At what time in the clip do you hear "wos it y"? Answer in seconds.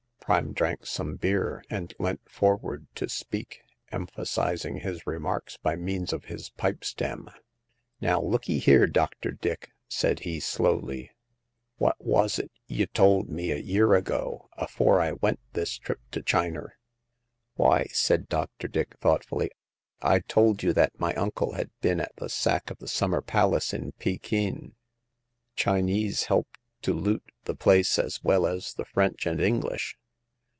11.99-12.85